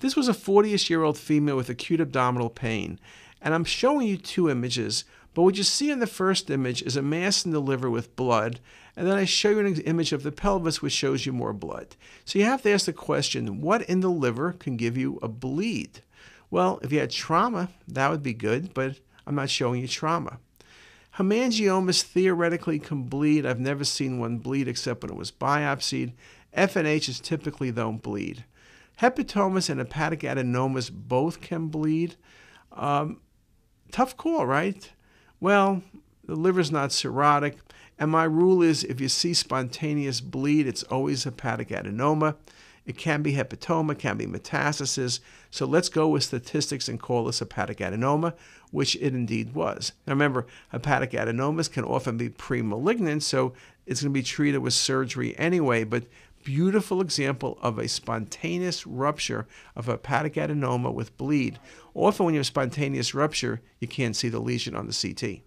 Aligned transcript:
This 0.00 0.14
was 0.14 0.28
a 0.28 0.32
40ish 0.32 0.88
year 0.88 1.02
old 1.02 1.18
female 1.18 1.56
with 1.56 1.68
acute 1.68 2.00
abdominal 2.00 2.50
pain. 2.50 3.00
And 3.42 3.54
I'm 3.54 3.64
showing 3.64 4.06
you 4.06 4.16
two 4.16 4.48
images, 4.48 5.04
but 5.34 5.42
what 5.42 5.56
you 5.56 5.62
see 5.62 5.90
in 5.90 5.98
the 5.98 6.06
first 6.06 6.50
image 6.50 6.82
is 6.82 6.96
a 6.96 7.02
mass 7.02 7.44
in 7.44 7.52
the 7.52 7.60
liver 7.60 7.88
with 7.88 8.16
blood, 8.16 8.60
and 8.96 9.06
then 9.06 9.16
I 9.16 9.24
show 9.24 9.50
you 9.50 9.60
an 9.60 9.80
image 9.82 10.12
of 10.12 10.24
the 10.24 10.32
pelvis, 10.32 10.82
which 10.82 10.92
shows 10.92 11.24
you 11.24 11.32
more 11.32 11.52
blood. 11.52 11.94
So 12.24 12.38
you 12.38 12.44
have 12.44 12.62
to 12.62 12.70
ask 12.70 12.86
the 12.86 12.92
question 12.92 13.60
what 13.60 13.82
in 13.82 14.00
the 14.00 14.10
liver 14.10 14.52
can 14.52 14.76
give 14.76 14.96
you 14.96 15.18
a 15.22 15.28
bleed? 15.28 16.02
Well, 16.50 16.80
if 16.82 16.92
you 16.92 16.98
had 16.98 17.10
trauma, 17.10 17.68
that 17.86 18.10
would 18.10 18.22
be 18.22 18.34
good, 18.34 18.74
but 18.74 18.96
I'm 19.26 19.34
not 19.34 19.50
showing 19.50 19.80
you 19.80 19.88
trauma. 19.88 20.38
Hemangiomas 21.16 22.02
theoretically 22.02 22.78
can 22.78 23.02
bleed. 23.04 23.44
I've 23.44 23.60
never 23.60 23.84
seen 23.84 24.18
one 24.18 24.38
bleed 24.38 24.68
except 24.68 25.02
when 25.02 25.10
it 25.10 25.16
was 25.16 25.32
biopsied. 25.32 26.12
FNHs 26.56 27.20
typically 27.20 27.70
don't 27.70 28.02
bleed. 28.02 28.44
Hepatomas 29.00 29.70
and 29.70 29.78
hepatic 29.78 30.20
adenomas 30.20 30.90
both 30.92 31.40
can 31.40 31.68
bleed. 31.68 32.16
Um, 32.72 33.20
tough 33.92 34.16
call, 34.16 34.46
right? 34.46 34.90
Well, 35.40 35.82
the 36.24 36.34
liver's 36.36 36.72
not 36.72 36.90
cirrhotic. 36.90 37.56
And 37.98 38.10
my 38.10 38.24
rule 38.24 38.62
is 38.62 38.84
if 38.84 39.00
you 39.00 39.08
see 39.08 39.34
spontaneous 39.34 40.20
bleed, 40.20 40.66
it's 40.66 40.82
always 40.84 41.24
hepatic 41.24 41.68
adenoma. 41.68 42.36
It 42.86 42.96
can 42.96 43.22
be 43.22 43.34
hepatoma, 43.34 43.98
can 43.98 44.16
be 44.16 44.26
metastasis. 44.26 45.20
So 45.50 45.66
let's 45.66 45.88
go 45.88 46.08
with 46.08 46.24
statistics 46.24 46.88
and 46.88 46.98
call 46.98 47.24
this 47.24 47.40
hepatic 47.40 47.78
adenoma, 47.78 48.34
which 48.70 48.96
it 48.96 49.14
indeed 49.14 49.54
was. 49.54 49.92
Now 50.06 50.12
remember, 50.12 50.46
hepatic 50.72 51.10
adenomas 51.10 51.70
can 51.70 51.84
often 51.84 52.16
be 52.16 52.30
pre-malignant, 52.30 53.22
so 53.24 53.52
it's 53.84 54.02
going 54.02 54.12
to 54.12 54.18
be 54.18 54.22
treated 54.22 54.58
with 54.58 54.72
surgery 54.72 55.36
anyway, 55.38 55.84
but 55.84 56.04
beautiful 56.48 57.02
example 57.02 57.58
of 57.60 57.78
a 57.78 57.86
spontaneous 57.86 58.86
rupture 58.86 59.46
of 59.76 59.84
hepatic 59.84 60.32
adenoma 60.32 60.90
with 60.90 61.14
bleed. 61.18 61.58
Often 61.92 62.24
when 62.24 62.34
you 62.34 62.38
have 62.38 62.46
spontaneous 62.46 63.12
rupture, 63.12 63.60
you 63.80 63.86
can't 63.86 64.16
see 64.16 64.30
the 64.30 64.40
lesion 64.40 64.74
on 64.74 64.86
the 64.86 64.94
CT. 64.94 65.42